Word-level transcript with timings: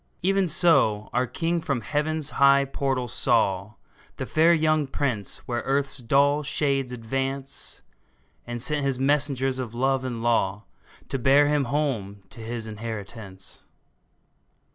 Even 0.23 0.47
so 0.47 1.11
our 1.13 1.27
King 1.27 1.61
from 1.61 1.81
Heaven's 1.81 2.31
high 2.41 2.65
portals 2.65 3.13
saw 3.13 3.73
The 4.17 4.25
fair 4.25 4.51
young 4.51 4.87
Prince 4.87 5.47
where 5.47 5.61
earth's 5.63 5.99
dull 5.99 6.41
shades 6.41 6.91
advance, 6.91 7.83
And 8.47 8.59
sent 8.59 8.83
his 8.83 8.97
messengers 8.97 9.59
of 9.59 9.75
love 9.75 10.03
and 10.03 10.23
law 10.23 10.63
To 11.09 11.19
bear 11.19 11.47
him 11.49 11.65
home 11.65 12.23
to 12.31 12.39
his 12.39 12.65
inheritance 12.65 13.63